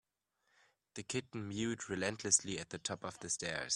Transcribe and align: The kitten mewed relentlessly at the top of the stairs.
The 0.95 1.03
kitten 1.03 1.47
mewed 1.47 1.87
relentlessly 1.87 2.57
at 2.57 2.71
the 2.71 2.79
top 2.79 3.03
of 3.03 3.19
the 3.19 3.29
stairs. 3.29 3.69